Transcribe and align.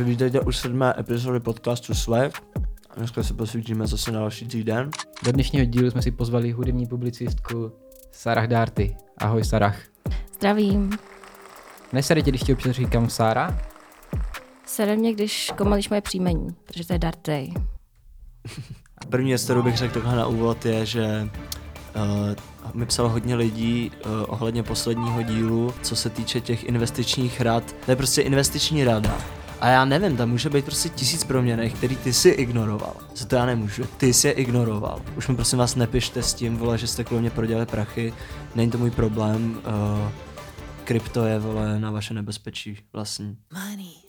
Takže 0.00 0.10
vítejte 0.10 0.40
už 0.40 0.56
sedmé 0.56 0.94
epizody 0.98 1.40
podcastu 1.40 1.94
Slave. 1.94 2.30
Dneska 2.96 3.22
se 3.22 3.34
posvítíme 3.34 3.86
zase 3.86 4.12
na 4.12 4.20
další 4.20 4.46
týden. 4.46 4.90
Do 5.24 5.32
dnešního 5.32 5.64
dílu 5.64 5.90
jsme 5.90 6.02
si 6.02 6.10
pozvali 6.10 6.52
hudební 6.52 6.86
publicistku 6.86 7.72
Sarah 8.12 8.46
Darty. 8.46 8.96
Ahoj 9.18 9.44
Sarah. 9.44 9.76
Zdravím. 10.34 10.90
Nesere 11.92 12.22
tě, 12.22 12.30
když 12.30 12.42
ti 12.42 12.52
občas 12.52 12.76
říkám 12.76 13.10
Sara? 13.10 13.58
Sere 14.66 14.96
mě, 14.96 15.12
když 15.12 15.52
komolíš 15.58 15.88
moje 15.88 16.00
příjmení, 16.00 16.48
protože 16.66 16.86
to 16.86 16.92
je 16.92 16.98
Darty. 16.98 17.54
První 19.08 19.28
věc, 19.28 19.44
kterou 19.44 19.62
bych 19.62 19.76
řekl 19.76 19.94
takhle 19.94 20.16
na 20.16 20.26
úvod, 20.26 20.66
je, 20.66 20.86
že 20.86 21.28
uh, 21.96 22.74
mi 22.74 22.86
psalo 22.86 23.08
hodně 23.08 23.34
lidí 23.34 23.90
uh, 24.06 24.12
ohledně 24.28 24.62
posledního 24.62 25.22
dílu, 25.22 25.74
co 25.82 25.96
se 25.96 26.10
týče 26.10 26.40
těch 26.40 26.64
investičních 26.64 27.40
rad. 27.40 27.76
To 27.84 27.92
je 27.92 27.96
prostě 27.96 28.22
investiční 28.22 28.84
rada. 28.84 29.39
A 29.60 29.68
já 29.68 29.84
nevím, 29.84 30.16
tam 30.16 30.30
může 30.30 30.50
být 30.50 30.64
prostě 30.64 30.88
tisíc 30.88 31.24
proměných, 31.24 31.74
který 31.74 31.96
ty 31.96 32.12
si 32.12 32.28
ignoroval. 32.28 32.96
Za 33.14 33.26
to 33.26 33.36
já 33.36 33.46
nemůžu. 33.46 33.84
Ty 33.96 34.14
jsi 34.14 34.28
je 34.28 34.32
ignoroval. 34.32 35.02
Už 35.16 35.28
mi 35.28 35.36
prosím 35.36 35.58
vás 35.58 35.74
nepište 35.74 36.22
s 36.22 36.34
tím, 36.34 36.56
vole, 36.56 36.78
že 36.78 36.86
jste 36.86 37.04
kvůli 37.04 37.20
mě 37.20 37.30
prodělali 37.30 37.66
prachy. 37.66 38.12
Není 38.54 38.70
to 38.70 38.78
můj 38.78 38.90
problém. 38.90 39.60
Uh, 39.66 40.08
krypto 40.84 41.24
je, 41.24 41.38
vole, 41.38 41.80
na 41.80 41.90
vaše 41.90 42.14
nebezpečí 42.14 42.78
vlastní. 42.92 43.36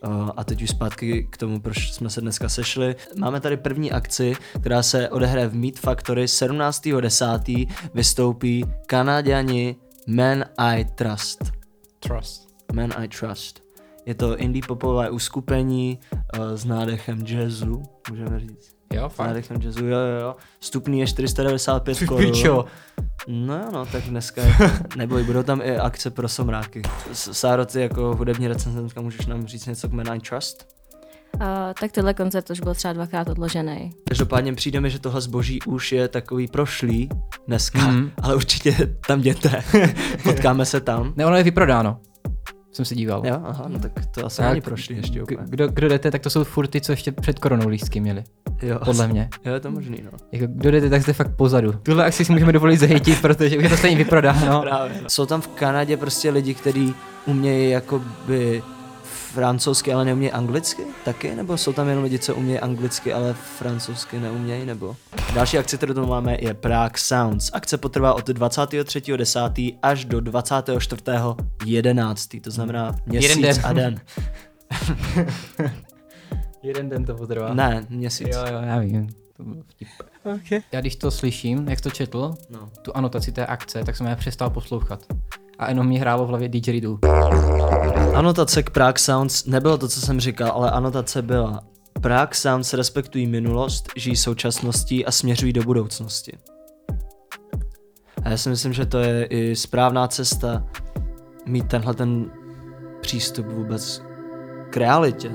Uh, 0.07 0.29
a 0.37 0.43
teď 0.43 0.61
už 0.61 0.69
zpátky 0.69 1.27
k 1.29 1.37
tomu, 1.37 1.59
proč 1.59 1.93
jsme 1.93 2.09
se 2.09 2.21
dneska 2.21 2.49
sešli. 2.49 2.95
Máme 3.17 3.39
tady 3.39 3.57
první 3.57 3.91
akci, 3.91 4.33
která 4.61 4.83
se 4.83 5.09
odehraje 5.09 5.47
v 5.47 5.55
Meat 5.55 5.75
Factory 5.75 6.25
17.10. 6.25 7.67
vystoupí 7.93 8.65
Kanaděni 8.85 9.75
Man 10.07 10.45
I 10.57 10.85
Trust. 10.85 11.43
Trust. 11.99 12.47
Man 12.73 12.93
I 12.97 13.07
Trust. 13.07 13.70
Je 14.05 14.15
to 14.15 14.37
indie 14.37 14.63
popové 14.67 15.09
uskupení 15.09 15.99
uh, 16.39 16.45
s 16.55 16.65
nádechem 16.65 17.25
jazzu, 17.27 17.83
můžeme 18.09 18.39
říct. 18.39 18.71
Jo, 18.93 19.09
S 19.09 19.13
fakt. 19.13 19.27
nádechem 19.27 19.62
jazzu, 19.62 19.85
jo, 19.85 19.98
jo, 19.98 20.21
jo. 20.21 20.35
Vstupný 20.59 20.99
je 20.99 21.07
495 21.07 21.98
Ty 21.99 22.05
korun. 22.07 22.31
pičo. 22.31 22.65
No 23.27 23.53
jo, 23.57 23.65
no, 23.73 23.85
tak 23.85 24.03
dneska, 24.03 24.41
je- 24.41 24.55
neboj, 24.98 25.23
budou 25.23 25.43
tam 25.43 25.61
i 25.61 25.77
akce 25.77 26.09
pro 26.09 26.27
somráky. 26.27 26.81
S- 27.13 27.31
Sáro, 27.31 27.65
ty 27.65 27.81
jako 27.81 28.15
hudební 28.15 28.48
recenzentka, 28.48 29.01
můžeš 29.01 29.26
nám 29.26 29.45
říct 29.48 29.65
něco 29.65 29.89
k 29.89 29.91
Man 29.91 30.07
I 30.15 30.20
Trust? 30.20 30.67
Uh, 31.35 31.41
tak 31.79 31.91
tenhle 31.91 32.13
koncert 32.13 32.49
už 32.49 32.59
byl 32.59 32.73
třeba 32.76 32.93
dvakrát 32.93 33.29
odložený. 33.29 33.91
Každopádně 34.07 34.54
přijde 34.54 34.79
mi, 34.81 34.89
že 34.89 34.99
tohle 34.99 35.21
zboží 35.21 35.59
už 35.61 35.91
je 35.91 36.07
takový 36.07 36.48
prošlý 36.48 37.09
dneska, 37.48 37.87
mm. 37.87 38.11
ale 38.21 38.35
určitě 38.35 38.98
tam 39.07 39.20
jděte. 39.20 39.63
Potkáme 40.23 40.65
se 40.65 40.81
tam. 40.81 41.13
Ne, 41.15 41.26
ono 41.26 41.35
je 41.35 41.43
vyprodáno. 41.43 41.99
Jsem 42.71 42.85
se 42.85 42.95
díval. 42.95 43.21
Jo, 43.25 43.41
aha, 43.43 43.65
no 43.67 43.79
tak 43.79 43.91
to 44.05 44.25
asi 44.25 44.37
Tak, 44.37 44.49
není 44.49 44.61
prošlý 44.61 44.95
ještě 44.95 45.23
úplně. 45.23 45.39
Kdo, 45.45 45.67
kdo 45.67 45.87
jdete, 45.87 46.11
tak 46.11 46.21
to 46.21 46.29
jsou 46.29 46.43
furt 46.43 46.67
ty, 46.67 46.81
co 46.81 46.91
ještě 46.91 47.11
před 47.11 47.39
koronou 47.39 47.67
lístky 47.67 47.99
měli. 47.99 48.23
Jo, 48.61 48.79
Podle 48.85 49.07
mě. 49.07 49.29
Jo, 49.45 49.53
je 49.53 49.59
to 49.59 49.71
možný, 49.71 49.97
no. 50.03 50.17
Jako, 50.31 50.45
kdo 50.47 50.71
jdete, 50.71 50.89
tak 50.89 51.01
jste 51.01 51.13
fakt 51.13 51.35
pozadu. 51.35 51.71
Tuhle 51.83 52.05
akci 52.05 52.25
si 52.25 52.31
můžeme 52.31 52.51
dovolit 52.51 52.77
zhejtit, 52.77 53.21
protože 53.21 53.57
už 53.57 53.63
je 53.63 53.69
to 53.69 53.77
stejně 53.77 53.97
vyprodáno. 53.97 54.61
Právě. 54.61 54.99
No. 55.03 55.09
Jsou 55.09 55.25
tam 55.25 55.41
v 55.41 55.47
Kanadě 55.47 55.97
prostě 55.97 56.29
lidi, 56.29 56.53
kteří 56.53 56.93
umějí 57.25 57.71
jakoby 57.71 58.63
francouzsky, 59.12 59.93
ale 59.93 60.05
neumějí 60.05 60.31
anglicky 60.31 60.84
taky? 61.05 61.35
Nebo 61.35 61.57
jsou 61.57 61.73
tam 61.73 61.87
jenom 61.90 62.04
lidi, 62.04 62.20
co 62.20 62.35
umějí 62.35 62.59
anglicky, 62.59 63.13
ale 63.13 63.34
francouzsky 63.34 64.19
neumějí? 64.19 64.66
Nebo? 64.66 64.95
Další 65.34 65.57
akce, 65.57 65.78
kterou 65.78 65.94
tu 65.94 66.06
máme, 66.07 66.38
je 66.40 66.53
Prague 66.53 66.97
Sounds. 67.00 67.50
Akce 67.53 67.78
potrvá 67.78 68.13
od 68.13 68.29
23.10. 68.29 69.78
až 69.81 70.06
do 70.06 70.19
24.11. 70.19 72.41
To 72.41 72.51
znamená 72.51 72.95
měsíc 73.06 73.29
Jeden 73.29 73.56
den. 73.56 73.66
a 73.66 73.73
den. 73.73 74.00
Jeden 76.63 76.89
den 76.89 77.06
to 77.06 77.16
potrvá. 77.16 77.53
Ne, 77.53 77.85
měsíc. 77.89 78.28
Jo, 78.31 78.39
jo, 78.51 78.59
já 78.63 78.79
vím. 78.79 79.09
To 79.38 79.44
byl 79.44 79.63
vtip. 79.67 79.88
Okay. 80.23 80.62
Já 80.72 80.81
když 80.81 80.95
to 80.95 81.12
slyším, 81.12 81.67
jak 81.69 81.79
jsi 81.79 81.84
to 81.84 81.89
četl, 81.89 82.34
No. 82.50 82.69
tu 82.81 82.97
anotaci 82.97 83.31
té 83.31 83.45
akce, 83.45 83.83
tak 83.83 83.95
jsem 83.97 84.07
já 84.07 84.16
přestal 84.16 84.49
poslouchat. 84.49 84.99
A 85.61 85.69
jenom 85.69 85.88
mi 85.88 85.97
hrálo 85.97 86.25
v 86.25 86.27
hlavě 86.29 86.49
didgeridoo. 86.49 86.97
Anotace 88.16 88.63
k 88.63 88.69
Prague 88.69 88.99
Sounds 88.99 89.45
nebylo 89.45 89.77
to, 89.77 89.88
co 89.88 90.01
jsem 90.01 90.19
říkal, 90.19 90.51
ale 90.51 90.72
anotace 90.72 91.22
byla 91.22 91.63
Prague 92.01 92.35
Sounds 92.35 92.73
respektují 92.73 93.27
minulost, 93.27 93.89
žijí 93.95 94.16
současností 94.16 95.05
a 95.05 95.11
směřují 95.11 95.53
do 95.53 95.63
budoucnosti. 95.63 96.38
A 98.23 98.29
já 98.29 98.38
si 98.38 98.49
myslím, 98.49 98.73
že 98.73 98.85
to 98.85 98.99
je 98.99 99.25
i 99.25 99.55
správná 99.55 100.07
cesta 100.07 100.63
mít 101.45 101.67
tenhle 101.67 101.93
ten 101.93 102.31
přístup 103.01 103.45
vůbec 103.45 104.01
k 104.69 104.78
realitě. 104.78 105.31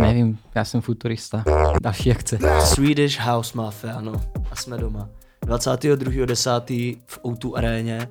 Nevím, 0.00 0.38
já 0.54 0.64
jsem 0.64 0.80
futurista. 0.80 1.44
Další 1.82 2.10
akce. 2.10 2.38
Swedish 2.60 3.20
House 3.20 3.52
Mafia, 3.58 4.00
no. 4.00 4.12
A 4.50 4.56
jsme 4.56 4.78
doma. 4.78 5.08
22.10. 5.46 6.98
v 7.06 7.22
O2 7.22 7.52
aréně. 7.56 8.08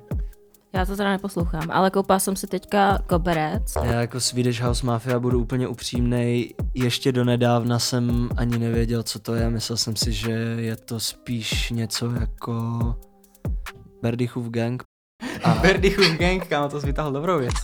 Já 0.72 0.86
to 0.86 0.96
teda 0.96 1.10
neposlouchám, 1.10 1.70
ale 1.70 1.90
koupala 1.90 2.18
jsem 2.18 2.36
si 2.36 2.46
teďka 2.46 2.98
koberec. 3.06 3.74
Já 3.84 4.00
jako 4.00 4.20
Swedish 4.20 4.60
House 4.60 4.86
Mafia 4.86 5.18
budu 5.18 5.40
úplně 5.40 5.68
upřímnej. 5.68 6.54
Ještě 6.74 7.12
do 7.12 7.24
nedávna 7.24 7.78
jsem 7.78 8.28
ani 8.36 8.58
nevěděl, 8.58 9.02
co 9.02 9.18
to 9.18 9.34
je. 9.34 9.50
Myslel 9.50 9.76
jsem 9.76 9.96
si, 9.96 10.12
že 10.12 10.30
je 10.58 10.76
to 10.76 11.00
spíš 11.00 11.70
něco 11.70 12.10
jako 12.10 12.80
Berdychův 14.02 14.48
gang. 14.48 14.82
A 15.44 15.54
Berdychův 15.54 16.16
gang, 16.18 16.46
kámo, 16.46 16.68
to 16.68 16.80
jsi 16.80 16.86
vytáhl 16.86 17.12
dobrou 17.12 17.38
věc. 17.38 17.54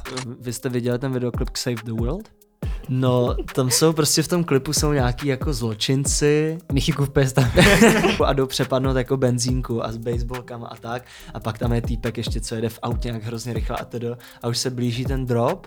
vy 0.41 0.53
jste 0.53 0.69
viděli 0.69 0.99
ten 0.99 1.13
videoklip 1.13 1.57
Save 1.57 1.83
the 1.85 1.93
World? 1.93 2.44
No, 2.89 3.37
tam 3.55 3.71
jsou 3.71 3.93
prostě 3.93 4.23
v 4.23 4.29
tom 4.29 4.45
klipu 4.45 4.73
jsou 4.73 4.93
nějaký 4.93 5.29
jako 5.29 5.53
zločinci 5.53 6.59
Michikův 6.73 7.11
pes 7.11 7.33
tam. 7.33 7.51
a 8.25 8.33
jdou 8.33 8.47
přepadnout 8.47 8.97
jako 8.97 9.17
benzínku 9.17 9.85
a 9.85 9.93
s 9.93 9.97
baseballkama 9.97 10.67
a 10.67 10.77
tak. 10.77 11.03
A 11.35 11.41
pak 11.41 11.59
tam 11.59 11.73
je 11.73 11.83
týpek 11.83 12.17
ještě, 12.17 12.41
co 12.41 12.55
jede 12.55 12.69
v 12.69 12.79
autě 12.83 13.09
nějak 13.09 13.25
hrozně 13.25 13.53
rychle 13.53 13.77
a 13.77 13.85
tedy. 13.85 14.09
A 14.43 14.49
už 14.49 14.59
se 14.59 14.71
blíží 14.71 15.05
ten 15.05 15.27
drop 15.27 15.67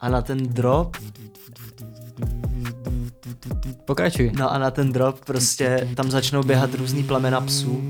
a 0.00 0.08
na 0.08 0.22
ten 0.22 0.38
drop 0.38 0.96
Pokračuj. 3.84 4.32
No 4.38 4.52
a 4.52 4.58
na 4.58 4.70
ten 4.70 4.92
drop 4.92 5.24
prostě 5.24 5.88
tam 5.96 6.10
začnou 6.10 6.42
běhat 6.42 6.74
různý 6.74 7.04
plemena 7.04 7.40
psů 7.40 7.80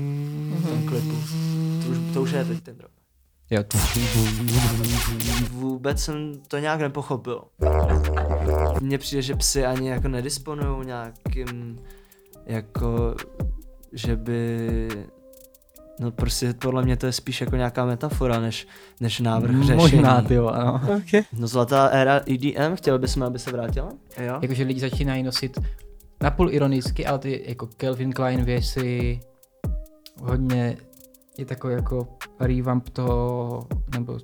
v 0.49 0.69
tom 0.69 0.83
klipu. 0.85 1.15
To 1.83 1.89
už, 1.89 1.97
to 2.13 2.21
už 2.21 2.31
je 2.31 2.45
teď 2.45 2.63
ten 2.63 2.75
drop. 2.77 2.91
Jo. 3.49 3.63
Vůbec 5.51 6.03
jsem 6.03 6.33
to 6.47 6.57
nějak 6.57 6.79
nepochopil. 6.79 7.41
Mně 8.81 8.97
přijde, 8.97 9.21
že 9.21 9.35
psy 9.35 9.65
ani 9.65 9.89
jako 9.89 10.07
nedisponují 10.07 10.85
nějakým 10.85 11.79
jako, 12.45 13.15
že 13.93 14.15
by 14.15 14.67
No 15.99 16.11
prostě 16.11 16.53
podle 16.53 16.83
mě 16.83 16.97
to 16.97 17.05
je 17.05 17.11
spíš 17.11 17.41
jako 17.41 17.55
nějaká 17.55 17.85
metafora, 17.85 18.39
než, 18.39 18.67
než 18.99 19.19
návrh 19.19 19.55
řešení. 19.59 19.77
Možná, 19.77 20.21
ty 20.21 20.33
jo, 20.33 20.47
ano. 20.47 20.81
Okay. 20.97 21.23
No 21.33 21.47
zlatá 21.47 21.85
éra 21.85 22.21
EDM, 22.27 22.75
chtěl 22.75 22.99
bys 22.99 23.17
aby 23.17 23.39
se 23.39 23.51
vrátila? 23.51 23.89
Jo. 24.21 24.39
Jakože 24.41 24.63
lidi 24.63 24.79
začínají 24.79 25.23
nosit 25.23 25.59
napůl 26.21 26.53
ironicky, 26.53 27.05
ale 27.05 27.19
ty 27.19 27.43
jako 27.47 27.69
Calvin 27.77 28.13
Klein 28.13 28.43
věci 28.43 29.19
hodně 30.23 30.77
je 31.37 31.45
takový 31.45 31.73
jako 31.73 32.07
revamp 32.39 32.89
toho, 32.89 33.67
nebo 33.93 34.17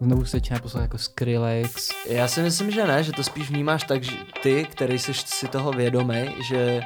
znovu 0.00 0.24
se 0.24 0.36
začíná 0.36 0.58
poslouchat 0.58 0.82
jako 0.82 0.98
Skrillex. 0.98 1.88
Já 2.06 2.28
si 2.28 2.42
myslím, 2.42 2.70
že 2.70 2.86
ne, 2.86 3.02
že 3.02 3.12
to 3.12 3.22
spíš 3.22 3.50
vnímáš 3.50 3.84
tak, 3.84 4.02
že 4.02 4.12
ty, 4.42 4.64
který 4.64 4.98
jsi 4.98 5.14
si 5.14 5.48
toho 5.48 5.72
vědomý, 5.72 6.28
že 6.48 6.80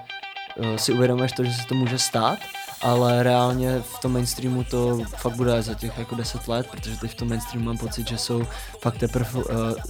uh, 0.56 0.76
si 0.76 0.92
uvědomuješ 0.92 1.32
to, 1.32 1.44
že 1.44 1.52
se 1.52 1.66
to 1.68 1.74
může 1.74 1.98
stát, 1.98 2.38
ale 2.80 3.22
reálně 3.22 3.80
v 3.80 3.98
tom 3.98 4.12
mainstreamu 4.12 4.64
to 4.64 5.00
fakt 5.16 5.36
bude 5.36 5.62
za 5.62 5.74
těch 5.74 5.98
jako 5.98 6.14
10 6.14 6.48
let, 6.48 6.66
protože 6.70 6.96
teď 6.96 7.10
v 7.10 7.14
tom 7.14 7.28
mainstreamu 7.28 7.66
mám 7.66 7.78
pocit, 7.78 8.08
že 8.08 8.18
jsou 8.18 8.46
fakt 8.80 8.98
teprve 8.98 9.30
uh, 9.34 9.44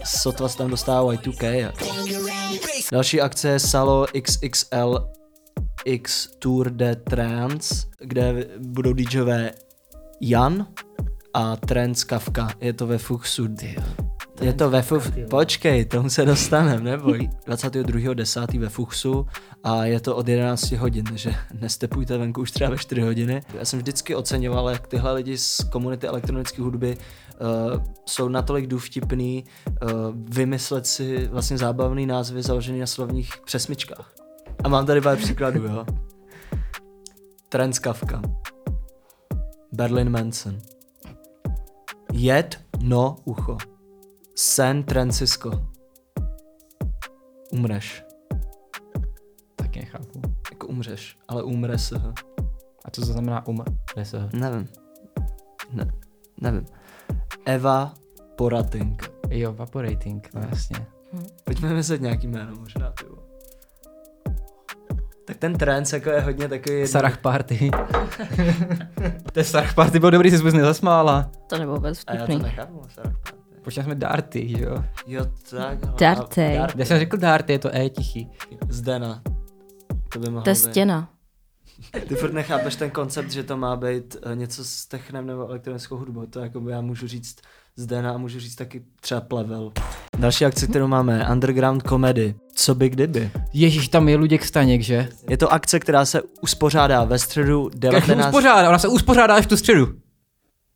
sotva 0.05 0.49
se 0.49 0.59
tam 0.59 0.71
dostávají 0.71 1.19
2K. 1.19 1.53
Jako. 1.53 1.87
Další 2.93 3.21
akce 3.21 3.49
je 3.49 3.61
Salo 3.61 4.07
XXL 4.23 5.09
X 5.85 6.29
Tour 6.39 6.71
de 6.71 6.97
Trance, 6.97 7.87
kde 7.99 8.47
budou 8.59 8.93
DJové 8.93 9.53
Jan 10.21 10.67
a 11.35 11.57
Trance 11.57 12.05
Kafka. 12.07 12.49
Je 12.61 12.73
to 12.73 12.87
ve 12.87 12.99
Fuchsu. 12.99 13.49
Je 14.41 14.53
to 14.53 14.71
ve 14.71 14.83
Fuchsu. 14.83 15.11
Počkej, 15.31 15.85
tomu 15.85 16.11
se 16.11 16.25
dostaneme, 16.25 16.91
neboj. 16.91 17.31
22.10. 17.47 18.61
ve 18.61 18.69
Fuchsu 18.69 19.27
a 19.65 19.85
je 19.85 20.01
to 20.01 20.17
od 20.17 20.29
11 20.29 20.73
hodin, 20.73 21.05
takže 21.05 21.35
nestepujte 21.61 22.19
venku 22.19 22.41
už 22.41 22.51
třeba 22.51 22.71
ve 22.71 22.79
4 22.79 23.01
hodiny. 23.01 23.43
Já 23.55 23.65
jsem 23.65 23.79
vždycky 23.79 24.15
oceňoval, 24.15 24.71
jak 24.71 24.87
tyhle 24.87 25.13
lidi 25.13 25.39
z 25.39 25.61
komunity 25.73 26.07
elektronické 26.07 26.63
hudby 26.63 26.97
uh, 26.97 27.83
jsou 28.07 28.29
natolik 28.29 28.67
důvtipný 28.67 29.45
uh, 29.83 29.91
vymyslet 30.15 30.87
si 30.87 31.29
vlastně 31.29 31.59
zábavný 31.59 32.07
názvy 32.07 32.43
založený 32.43 32.81
na 32.81 32.87
slovních 32.87 33.33
přesmičkách. 33.45 34.15
A 34.65 34.69
mám 34.69 34.87
tady 34.87 35.01
pár 35.01 35.19
příkladů, 35.19 35.65
jo. 35.65 35.87
Trans 37.49 37.79
Kafka. 37.79 38.23
Berlin 39.73 40.11
Manson. 40.11 40.74
Jed, 42.25 42.65
no, 42.83 43.17
ucho. 43.25 43.57
San 44.35 44.83
Francisco. 44.83 45.69
umřeš. 47.53 48.05
Tak 49.57 49.77
nechápu. 49.77 50.23
Jako 50.51 50.67
umřeš, 50.67 51.19
ale 51.29 51.43
umře 51.43 51.79
se. 51.79 51.97
A 52.85 52.91
co 52.91 53.01
to 53.01 53.07
znamená 53.07 53.47
um? 53.47 53.65
se. 54.03 54.29
Nevím. 54.33 54.69
Ne, 55.73 55.91
nevím. 56.41 56.67
Eva 57.45 57.95
Porating. 58.37 59.13
Jo, 59.31 59.53
vaporating, 59.53 60.31
no 60.35 60.41
jasně. 60.51 60.87
Pojďme 61.45 61.69
vymyslet 61.69 62.01
nějaký 62.01 62.27
jméno 62.27 62.57
možná, 62.57 62.91
ty 62.91 63.05
ten 65.39 65.55
trend 65.59 65.93
jako 65.93 66.11
je 66.11 66.21
hodně 66.21 66.49
takový... 66.49 66.87
Sarah 66.87 67.19
Party. 67.19 67.71
to 69.33 69.41
je 69.41 69.45
Sarah 69.45 69.75
Party, 69.75 69.99
bylo 69.99 70.11
dobrý, 70.11 70.31
že 70.31 70.37
jsi 70.37 70.43
vůbec 70.43 70.55
nezasmála. 70.55 71.31
To 71.47 71.59
nebylo 71.59 71.77
vůbec 71.77 72.03
A 72.07 72.15
já 72.15 72.19
to 72.19 72.25
vtipný. 72.25 72.43
nechápu, 72.43 72.83
Sarah 72.95 73.13
Party. 73.13 73.45
Počítali 73.65 73.85
jsme 73.85 73.95
Darty, 73.95 74.49
že 74.49 74.65
jo? 74.65 74.85
Jo, 75.07 75.27
tak. 75.51 75.79
Darty. 75.79 76.55
Já 76.77 76.85
jsem 76.85 76.99
řekl 76.99 77.17
Darty, 77.17 77.53
je 77.53 77.59
to 77.59 77.77
E 77.77 77.89
tichý. 77.89 78.31
Zdena. 78.69 79.23
To 80.13 80.19
by 80.19 80.27
mohlo 80.27 80.43
To 80.43 80.51
je 80.51 80.55
stěna. 80.55 81.09
Ty 82.09 82.15
furt 82.15 82.33
nechápeš 82.33 82.77
ten 82.77 82.91
koncept, 82.91 83.31
že 83.31 83.43
to 83.43 83.57
má 83.57 83.77
být 83.77 84.17
eh, 84.23 84.37
něco 84.37 84.65
s 84.65 84.87
technem 84.87 85.27
nebo 85.27 85.49
elektronickou 85.49 85.97
hudbou. 85.97 86.27
To 86.27 86.41
jako 86.41 86.61
by 86.61 86.73
já 86.73 86.81
můžu 86.81 87.07
říct 87.09 87.37
Zdena 87.77 88.11
a 88.11 88.17
můžu 88.17 88.41
říct 88.41 88.55
taky 88.55 88.83
třeba 89.01 89.21
Plevel. 89.21 89.73
Další 90.19 90.45
akce, 90.45 90.67
kterou 90.67 90.87
máme, 90.87 91.29
Underground 91.33 91.89
Comedy. 91.89 92.35
Co 92.55 92.75
by 92.75 92.89
kdyby? 92.89 93.31
Ježíš, 93.53 93.89
tam 93.89 94.09
je 94.09 94.17
Luděk 94.17 94.45
Staněk, 94.45 94.81
že? 94.81 95.09
Je 95.31 95.37
to 95.37 95.53
akce, 95.53 95.81
která 95.81 96.05
se 96.05 96.23
uspořádá 96.41 97.05
ve 97.05 97.19
středu 97.19 97.71
Jak 97.73 97.81
19... 97.93 98.27
uspořádá, 98.27 98.69
ona 98.69 98.79
se 98.79 98.89
uspořádá 98.89 99.35
až 99.35 99.45
v 99.45 99.49
tu 99.49 99.57
středu. 99.57 99.89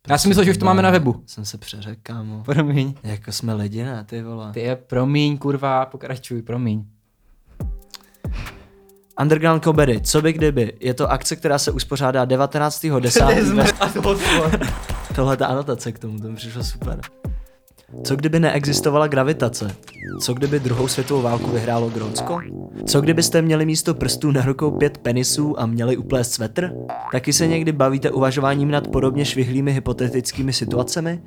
Já 0.07 0.17
si 0.17 0.27
myslel, 0.27 0.45
že 0.45 0.51
už 0.51 0.57
to 0.57 0.65
máme 0.65 0.81
na 0.81 0.91
webu. 0.91 1.23
Jsem 1.25 1.45
se 1.45 1.57
přeřekl, 1.57 1.99
kámo. 2.03 2.43
Promiň. 2.43 2.93
Jako 3.03 3.31
jsme 3.31 3.53
lidi, 3.53 3.83
ne, 3.83 4.05
ty 4.09 4.21
vole. 4.21 4.51
Ty 4.53 4.59
je 4.59 4.75
promiň, 4.75 5.37
kurva, 5.37 5.85
pokračuj, 5.85 6.41
promiň. 6.41 6.83
Underground 9.21 9.63
Comedy, 9.63 10.01
co 10.01 10.21
by 10.21 10.33
kdyby? 10.33 10.73
Je 10.79 10.93
to 10.93 11.11
akce, 11.11 11.35
která 11.35 11.57
se 11.57 11.71
uspořádá 11.71 12.25
19.10. 12.25 14.79
Tohle 15.15 15.37
ta 15.37 15.47
anotace 15.47 15.91
k 15.91 15.99
tomu, 15.99 16.19
to 16.19 16.29
mi 16.29 16.35
přišlo 16.35 16.63
super. 16.63 17.01
Co 18.03 18.15
kdyby 18.15 18.39
neexistovala 18.39 19.07
gravitace? 19.07 19.75
Co 20.21 20.33
kdyby 20.33 20.59
druhou 20.59 20.87
světovou 20.87 21.21
válku 21.21 21.51
vyhrálo 21.51 21.89
Grónsko? 21.89 22.39
Co 22.85 23.01
kdybyste 23.01 23.41
měli 23.41 23.65
místo 23.65 23.93
prstů 23.93 24.31
na 24.31 24.45
rukou 24.45 24.71
pět 24.71 24.97
penisů 24.97 25.59
a 25.59 25.65
měli 25.65 25.97
uplést 25.97 26.31
svetr? 26.31 26.71
Taky 27.11 27.33
se 27.33 27.47
někdy 27.47 27.71
bavíte 27.71 28.11
uvažováním 28.11 28.71
nad 28.71 28.87
podobně 28.87 29.25
švihlými 29.25 29.71
hypotetickými 29.71 30.53
situacemi? 30.53 31.23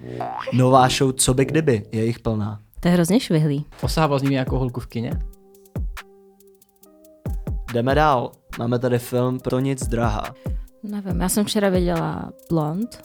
Nová 0.53 0.89
show 0.89 1.13
Co 1.13 1.35
by 1.35 1.45
kdyby 1.45 1.83
je 1.93 2.05
jich 2.05 2.19
plná. 2.21 2.61
To 2.81 2.89
je 2.89 2.95
hrozně 2.95 3.21
švihlý. 3.21 3.67
Osával 3.83 4.19
s 4.19 4.23
ním 4.23 4.33
nějakou 4.33 4.59
holku 4.59 4.81
v 4.81 4.87
kině? 4.87 5.13
Jdeme 7.73 7.95
dál. 7.95 8.33
Máme 8.59 8.79
tady 8.79 8.99
film 8.99 9.41
Pro 9.41 9.59
nic 9.59 9.87
drahá. 9.87 10.23
Nevím, 10.83 11.21
já 11.21 11.29
jsem 11.29 11.45
včera 11.45 11.69
viděla 11.69 12.33
Blond, 12.51 13.03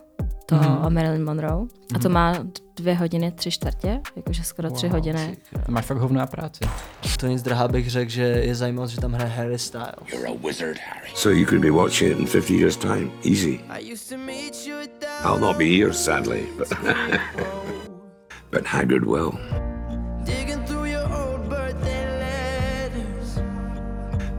to 0.49 0.55
Mhm. 0.55 0.65
mm-hmm. 0.65 0.85
o 0.85 0.89
Marilyn 0.89 1.23
Monroe. 1.25 1.67
A 1.95 1.99
to 1.99 2.09
má 2.09 2.33
dvě 2.75 2.94
hodiny, 2.94 3.31
tři 3.31 3.51
čtvrtě, 3.51 3.99
jakože 4.15 4.44
skoro 4.44 4.71
tři 4.71 4.88
hodiny. 4.88 5.38
Máš 5.67 5.85
fakt 5.85 5.97
hovno 5.97 6.19
na 6.19 6.27
práci. 6.27 6.59
To 7.19 7.27
nic 7.27 7.41
drahá 7.41 7.67
bych 7.67 7.89
řekl, 7.89 8.11
že 8.11 8.21
je 8.23 8.55
zajímavé, 8.55 8.88
že 8.88 9.01
tam 9.01 9.13
hraje 9.13 9.29
Harry 9.29 9.59
Styles. 9.59 9.94
So 11.15 11.29
you 11.39 11.45
could 11.45 11.61
be 11.61 11.71
watching 11.71 12.11
it 12.11 12.19
in 12.19 12.25
50 12.27 12.49
years' 12.53 12.77
time. 12.77 13.11
Easy. 13.25 13.59
I'll 15.23 15.39
not 15.39 15.57
be 15.57 15.65
here, 15.65 15.94
sadly, 15.94 16.44
but, 16.57 16.67
but 18.51 18.65
Hagrid 18.65 19.03
will. 19.05 19.31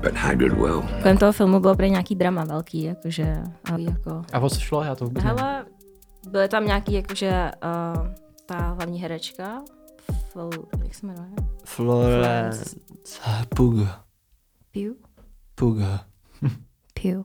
But 0.00 0.14
Hagrid 0.14 0.52
will. 0.52 0.82
Kolem 1.02 1.18
toho 1.18 1.32
filmu 1.32 1.60
bylo 1.60 1.74
prý 1.76 1.90
nějaký 1.90 2.14
drama 2.14 2.44
velký, 2.44 2.82
jakože 2.82 3.36
a 3.72 3.76
jako... 3.78 4.22
A 4.32 4.38
o 4.38 4.50
co 4.50 4.60
šlo? 4.60 4.82
Já 4.82 4.94
to 4.94 5.04
vůbec 5.04 5.24
nevím. 5.24 5.38
Hele, 5.38 5.64
byly 6.30 6.48
tam 6.48 6.66
nějaký, 6.66 6.92
jakože 6.92 7.50
uh, 7.64 8.08
ta 8.46 8.56
hlavní 8.58 9.00
herečka, 9.02 9.62
Fl, 10.28 10.50
jak 10.84 10.94
se 10.94 11.06
jmenuje? 11.06 11.28
Florence 11.64 12.76
Pug. 13.56 13.74
Pew? 14.72 14.92
Pug. 15.54 15.76
Pew. 17.02 17.22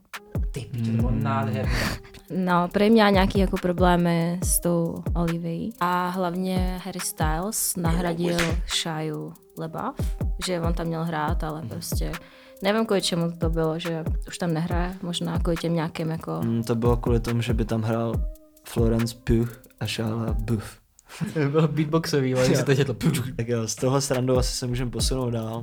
Ty 0.52 0.60
to 0.64 0.90
bylo 0.90 1.10
nádherné. 1.10 1.72
No, 2.36 2.68
prý 2.72 2.90
měla 2.90 3.10
nějaký 3.10 3.38
jako 3.38 3.56
problémy 3.56 4.40
s 4.42 4.60
tou 4.60 5.02
Olivií 5.14 5.74
a 5.80 6.08
hlavně 6.08 6.80
Harry 6.84 7.00
Styles 7.00 7.76
nahradil 7.76 8.38
Shia 8.82 9.14
LaBeouf, 9.58 10.16
že 10.46 10.60
on 10.60 10.74
tam 10.74 10.86
měl 10.86 11.04
hrát, 11.04 11.44
ale 11.44 11.62
prostě 11.62 12.12
nevím 12.62 12.86
kvůli 12.86 13.02
čemu 13.02 13.32
to 13.38 13.50
bylo, 13.50 13.78
že 13.78 14.04
už 14.28 14.38
tam 14.38 14.54
nehraje, 14.54 14.94
možná 15.02 15.38
kvůli 15.38 15.56
těm 15.56 15.74
nějakým 15.74 16.10
jako... 16.10 16.40
Mm, 16.44 16.62
to 16.62 16.74
bylo 16.74 16.96
kvůli 16.96 17.20
tomu, 17.20 17.40
že 17.40 17.54
by 17.54 17.64
tam 17.64 17.82
hrál 17.82 18.14
Florence 18.64 19.16
Pugh 19.24 19.48
a 19.80 19.86
Shia 19.86 20.06
Buff. 20.32 20.84
To 21.34 21.48
bylo 21.48 21.68
beatboxový, 21.68 22.34
ale 22.34 22.44
si 22.56 22.64
to 22.64 22.74
četl. 22.74 22.96
Tak 23.36 23.48
jo, 23.48 23.68
z 23.68 23.74
toho 23.74 24.00
srandu 24.00 24.38
asi 24.38 24.56
se 24.56 24.66
můžeme 24.66 24.90
posunout 24.90 25.30
dál. 25.30 25.62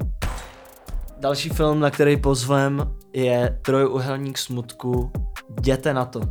Další 1.18 1.50
film, 1.50 1.80
na 1.80 1.92
který 1.92 2.18
pozvem, 2.18 2.94
je 3.14 3.60
Trojuhelník 3.62 4.38
smutku. 4.38 5.12
Jděte 5.58 5.94
na 5.94 6.06
to. 6.06 6.22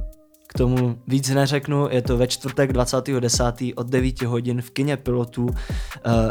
K 0.47 0.59
tomu 0.59 0.99
víc 1.07 1.29
neřeknu, 1.29 1.89
je 1.91 2.03
to 2.03 2.17
ve 2.17 2.27
čtvrtek 2.27 2.71
20.10. 2.71 3.73
od 3.77 3.87
9 3.87 4.23
hodin 4.23 4.63
v 4.63 4.71
kině 4.71 4.97
pilotů. 4.97 5.45
Uh, 5.45 5.53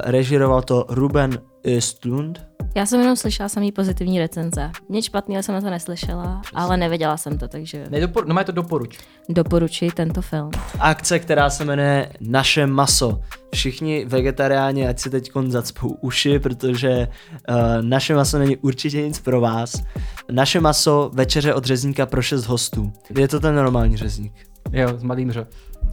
režiroval 0.04 0.62
to 0.62 0.86
Ruben 0.90 1.42
Östlund. 1.64 2.34
Já 2.76 2.86
jsem 2.86 3.00
jenom 3.00 3.16
slyšela 3.16 3.50
samý 3.50 3.72
pozitivní 3.72 4.20
recenze. 4.20 4.72
Nic 4.90 5.06
špatného 5.06 5.44
jsem 5.44 5.56
na 5.56 5.62
to 5.62 5.70
neslyšela, 5.70 6.42
ale 6.54 6.78
nevěděla 6.78 7.18
jsem 7.18 7.38
to, 7.38 7.48
takže 7.48 7.84
Nedopor- 7.90 8.26
no 8.26 8.34
má 8.34 8.44
to 8.44 8.52
doporuč. 8.52 8.98
doporučuji 9.30 9.92
tento 9.92 10.22
film. 10.22 10.52
Akce, 10.80 11.20
která 11.20 11.50
se 11.50 11.66
jmenuje 11.66 12.14
Naše 12.22 12.68
maso. 12.68 13.22
Všichni 13.54 14.06
vegetariáni, 14.06 14.88
ať 14.88 15.00
si 15.00 15.10
teď 15.10 15.32
zacpou 15.48 15.90
uši, 16.02 16.40
protože 16.40 17.08
uh, 17.50 17.56
naše 17.82 18.16
maso 18.16 18.40
není 18.40 18.58
určitě 18.58 19.02
nic 19.02 19.20
pro 19.20 19.42
vás. 19.42 19.84
Naše 20.32 20.60
maso 20.60 21.12
večeře 21.14 21.54
od 21.54 21.66
řezníka 21.66 22.06
pro 22.06 22.22
6 22.22 22.46
hostů. 22.46 22.94
Je 23.18 23.28
to 23.28 23.40
ten 23.40 23.56
normální 23.56 23.98
řezník. 23.98 24.34
Jo, 24.72 24.88
s 24.98 25.04
malým 25.04 25.32
řo. 25.32 25.46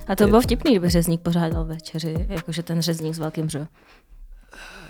A 0.06 0.16
to 0.16 0.26
bylo 0.26 0.40
vtipný, 0.40 0.70
kdyby 0.70 0.88
řezník 0.88 1.20
pořádal 1.20 1.64
večeři, 1.64 2.26
jakože 2.28 2.62
ten 2.62 2.82
řezník 2.82 3.14
s 3.14 3.18
velkým 3.18 3.48
řo. 3.48 3.66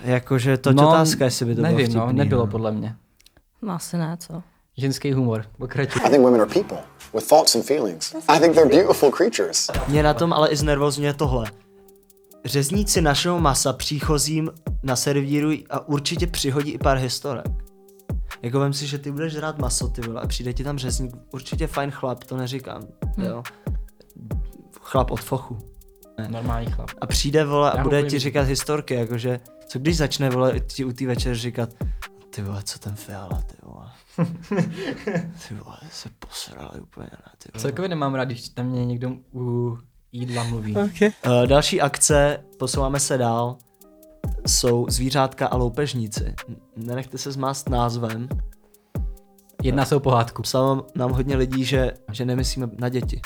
Jakože 0.06 0.56
to 0.56 0.73
no, 0.73 0.88
otázka, 0.88 1.25
jestli 1.25 1.47
by 1.47 1.55
to 1.55 1.62
nevím, 1.62 1.76
bylo 1.93 1.99
no, 1.99 2.06
vtipný, 2.06 2.19
nebylo 2.19 2.47
no. 2.47 2.50
podle 2.50 2.73
mě. 2.73 2.97
No 3.62 3.73
asi 3.73 3.97
ne, 3.97 4.16
co? 4.21 4.42
Ženský 4.76 5.12
humor. 5.12 5.45
Pokračuj. 5.59 6.02
I 6.04 6.11
think 6.11 6.23
women 6.23 6.40
are 6.40 6.50
people 6.50 6.78
with 7.14 7.28
thoughts 7.28 7.57
and 7.57 7.64
feelings. 7.64 8.14
I 8.28 8.40
think 8.40 8.54
they're 8.54 8.71
beautiful 8.71 9.11
creatures. 9.11 9.71
Mě 9.88 10.02
na 10.02 10.14
tom 10.14 10.33
ale 10.33 10.49
i 10.49 10.57
znervozňuje 10.57 11.14
tohle. 11.14 11.50
Řezníci 12.45 13.00
našeho 13.00 13.40
masa 13.40 13.73
příchozím 13.73 14.50
naservírují 14.83 15.66
a 15.71 15.88
určitě 15.88 16.26
přihodí 16.26 16.71
i 16.71 16.78
pár 16.78 16.99
historek. 16.99 17.47
Jako 18.42 18.61
vem 18.61 18.73
si, 18.73 18.87
že 18.87 18.99
ty 18.99 19.12
budeš 19.12 19.37
rád 19.37 19.59
maso, 19.59 19.88
ty 19.88 20.00
vole, 20.00 20.21
a 20.21 20.26
přijde 20.26 20.52
ti 20.52 20.64
tam 20.64 20.78
řezník, 20.78 21.12
určitě 21.33 21.66
fajn 21.66 21.90
chlap, 21.90 22.25
to 22.25 22.37
neříkám, 22.37 22.83
jo. 23.19 23.42
Chlap 24.81 25.11
od 25.11 25.21
fochu. 25.21 25.59
Normální 26.28 26.71
chlap. 26.71 26.90
A 27.00 27.07
přijde, 27.07 27.45
vole, 27.45 27.73
a 27.73 27.76
Já 27.76 27.83
bude 27.83 28.02
ti 28.02 28.19
říkat 28.19 28.42
historky, 28.47 28.95
jakože, 28.95 29.40
co 29.76 29.80
když 29.80 29.97
začne, 29.97 30.30
vole, 30.30 30.61
ti 30.61 30.85
u 30.85 30.92
té 30.92 31.06
večer 31.06 31.37
říkat, 31.37 31.71
ty 32.30 32.42
vole, 32.42 32.62
co 32.62 32.78
ten 32.78 32.95
fiala, 32.95 33.42
ty 33.47 33.56
vole. 33.62 33.87
ty 35.49 35.54
vole, 35.54 35.78
se 35.90 36.09
posrali 36.18 36.80
úplně, 36.80 37.09
ne, 37.12 37.33
ty 37.38 37.49
vole. 37.54 37.62
Celkově 37.62 37.88
nemám 37.88 38.14
rád, 38.14 38.25
když 38.25 38.49
tam 38.49 38.66
mě 38.66 38.87
někdo 38.87 39.11
u 39.35 39.78
jídla 40.12 40.45
mluví. 40.45 40.76
Okay. 40.76 41.11
Uh, 41.26 41.47
další 41.47 41.80
akce, 41.80 42.45
posouváme 42.59 43.00
se 43.00 43.18
dál, 43.18 43.56
jsou 44.47 44.87
zvířátka 44.88 45.47
a 45.47 45.56
loupežníci. 45.56 46.35
Nenechte 46.76 47.18
se 47.18 47.33
zmást 47.33 47.68
názvem. 47.68 48.28
Jedná 49.62 49.85
se 49.85 49.97
o 49.97 50.00
pohádku. 50.00 50.42
Psalo 50.42 50.87
nám 50.95 51.12
hodně 51.12 51.37
lidí, 51.37 51.64
že, 51.64 51.92
že 52.12 52.25
nemyslíme 52.25 52.68
na 52.78 52.88
děti. 52.88 53.21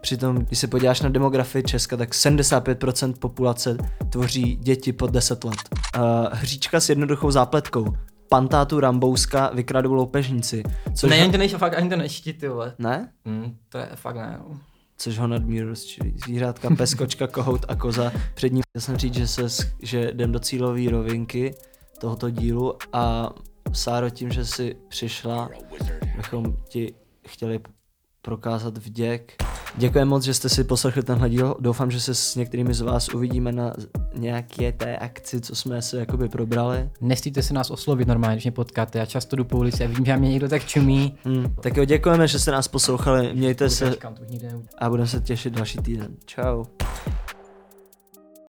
Přitom, 0.00 0.36
když 0.36 0.58
se 0.58 0.66
podíváš 0.66 1.00
na 1.00 1.08
demografii 1.08 1.62
Česka, 1.62 1.96
tak 1.96 2.10
75% 2.12 3.12
populace 3.18 3.76
tvoří 4.10 4.56
děti 4.56 4.92
pod 4.92 5.10
10 5.10 5.44
let. 5.44 5.56
Uh, 5.96 6.02
hříčka 6.32 6.80
s 6.80 6.88
jednoduchou 6.88 7.30
zápletkou. 7.30 7.86
Pantátu 8.28 8.80
Rambouska 8.80 9.50
vykradou 9.54 9.92
loupežníci. 9.92 10.62
Což 10.94 11.10
Ne, 11.10 11.16
ho... 11.16 11.22
ani 11.22 11.32
to 11.32 11.38
nejde, 11.38 11.58
fakt 11.58 11.74
ani 11.74 11.90
to 11.90 11.96
nešti, 11.96 12.32
ty 12.32 12.48
vole. 12.48 12.74
ne? 12.78 13.12
Hm, 13.28 13.56
to 13.68 13.78
je 13.78 13.88
fakt 13.94 14.16
ne. 14.16 14.38
no. 14.48 14.60
což 14.96 15.18
ho 15.18 15.26
nadmíru 15.26 15.68
rozčilí. 15.68 16.14
Zvířátka, 16.24 16.68
pes, 16.76 16.94
kočka, 16.94 17.26
kohout 17.26 17.64
a 17.68 17.74
koza. 17.74 18.12
Před 18.34 18.52
ním 18.52 18.62
chtěl 18.70 18.80
jsem 18.82 18.96
říct, 18.96 19.14
že, 19.14 19.26
se, 19.26 19.46
že 19.82 20.10
jdem 20.10 20.32
do 20.32 20.38
cílové 20.38 20.90
rovinky 20.90 21.54
tohoto 22.00 22.30
dílu 22.30 22.74
a 22.92 23.30
Sáro 23.72 24.10
tím, 24.10 24.30
že 24.32 24.44
si 24.44 24.76
přišla, 24.88 25.50
bychom 26.16 26.56
ti 26.68 26.94
chtěli 27.28 27.60
prokázat 28.22 28.78
vděk 28.78 29.34
Děkujeme 29.76 30.08
moc, 30.08 30.24
že 30.24 30.34
jste 30.34 30.48
si 30.48 30.64
poslechli 30.64 31.02
tenhle 31.02 31.30
díl. 31.30 31.56
Doufám, 31.60 31.90
že 31.90 32.00
se 32.00 32.14
s 32.14 32.34
některými 32.36 32.74
z 32.74 32.80
vás 32.80 33.08
uvidíme 33.08 33.52
na 33.52 33.72
nějaké 34.14 34.72
té 34.72 34.96
akci, 34.96 35.40
co 35.40 35.54
jsme 35.54 35.82
se 35.82 35.98
jakoby 35.98 36.28
probrali. 36.28 36.90
Nestýte 37.00 37.42
se 37.42 37.54
nás 37.54 37.70
oslovit 37.70 38.08
normálně, 38.08 38.36
když 38.36 38.44
mě 38.44 38.52
potkáte. 38.52 38.98
Já 38.98 39.06
často 39.06 39.36
jdu 39.36 39.44
po 39.44 39.58
ulici 39.58 39.84
a 39.84 39.88
vidím, 39.88 40.04
že 40.04 40.16
mě 40.16 40.30
někdo 40.30 40.48
tak 40.48 40.64
čumí. 40.64 41.18
Hmm. 41.24 41.54
Tak 41.60 41.76
jo, 41.76 41.84
děkujeme, 41.84 42.28
že 42.28 42.38
jste 42.38 42.50
nás 42.50 42.68
poslouchali. 42.68 43.34
Mějte 43.34 43.70
se 43.70 43.96
a 44.78 44.90
budeme 44.90 45.08
se 45.08 45.20
těšit 45.20 45.54
další 45.54 45.78
týden. 45.78 46.16
Čau. 46.26 46.64